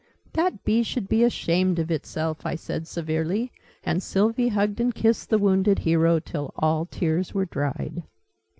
"That 0.33 0.63
Bee 0.63 0.81
should 0.81 1.07
be 1.07 1.23
ashamed 1.23 1.77
of 1.77 1.91
itself!" 1.91 2.43
I 2.43 2.55
said 2.55 2.87
severely, 2.87 3.51
and 3.83 4.01
Sylvie 4.01 4.47
hugged 4.47 4.79
and 4.79 4.95
kissed 4.95 5.29
the 5.29 5.37
wounded 5.37 5.77
hero 5.77 6.17
till 6.19 6.53
all 6.57 6.87
tears 6.87 7.35
were 7.35 7.45
dried. 7.45 8.01